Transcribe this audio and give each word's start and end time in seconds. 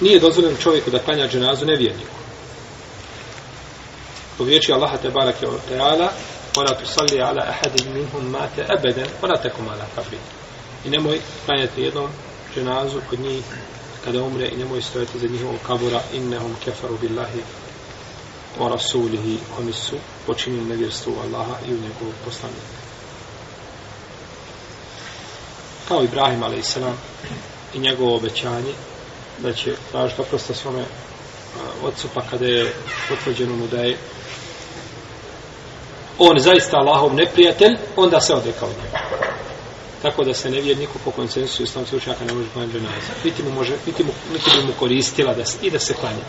nije 0.00 0.20
dozvoljeno 0.20 0.56
čovjeku 0.56 0.90
da 0.90 0.98
klanja 0.98 1.28
dženazu 1.28 1.66
nevjerniku. 1.66 2.16
Zbog 4.34 4.48
riječi 4.48 4.72
Allaha 4.72 4.96
te 4.96 5.10
barake 5.10 5.48
o 5.48 5.58
teala, 5.68 6.10
ولا 6.56 6.72
تصلي 6.72 7.22
على 7.22 7.50
أحد 7.50 7.86
منهم 7.86 8.32
مات 8.32 8.58
أبدا 8.58 9.06
ولا 9.22 9.36
تقم 9.36 9.68
على 9.68 9.84
قبره 9.96 10.20
i 10.84 10.90
nemoj 10.90 11.20
klanjati 11.46 11.82
jednom 11.82 12.10
dženazu 12.54 13.00
kod 13.10 13.20
njih 13.20 13.44
kada 14.04 14.22
umre 14.22 14.48
i 14.48 14.56
nemoj 14.56 14.82
stojati 14.82 15.18
za 15.18 15.26
njihovog 15.26 15.60
kabura 15.66 16.02
innehum 16.12 16.56
kefaru 16.64 16.98
billahi 17.00 17.40
wa 18.58 18.68
rasulihi 18.68 19.38
oni 19.58 19.72
su 19.72 19.96
počinili 20.26 20.64
nevjerstvo 20.64 21.12
u 21.12 21.20
Allaha 21.20 21.54
i 21.68 21.74
u 21.74 21.76
njegovog 21.76 22.14
poslanika 22.24 22.80
kao 25.88 26.04
Ibrahim 26.04 26.42
a.s. 26.42 26.76
i 27.74 27.78
njegovo 27.78 28.16
obećanje 28.16 28.72
da 29.39 29.53
će 29.53 29.75
tražiti 29.91 30.21
oprosta 30.21 30.53
svome 30.53 30.83
ocu 31.83 32.07
pa 32.13 32.21
kada 32.21 32.45
je 32.45 32.73
potvrđeno 33.09 33.55
mu 33.55 33.67
da 33.67 33.77
je 33.77 33.97
on 36.19 36.39
zaista 36.39 36.77
Allahov 36.77 37.13
neprijatelj, 37.13 37.77
onda 37.95 38.21
se 38.21 38.33
odrekao 38.33 38.69
njega. 38.69 38.99
Tako 40.01 40.23
da 40.23 40.33
se 40.33 40.49
nevjerniku 40.49 40.99
po 41.05 41.11
konsensusu 41.11 41.63
islamskih 41.63 41.97
učenjaka 41.97 42.25
ne 42.25 42.33
može 42.33 42.49
klanjati 42.53 42.77
dženaza. 42.77 43.13
Niti 43.23 43.43
mu 43.43 43.51
može, 43.51 43.73
niti 43.85 44.03
mu, 44.03 44.11
niti 44.33 44.51
bi 44.57 44.67
mu 44.67 44.73
koristila 44.79 45.33
da 45.33 45.45
se, 45.45 45.57
i 45.61 45.69
da 45.71 45.79
se 45.79 45.93
klanja. 45.93 46.25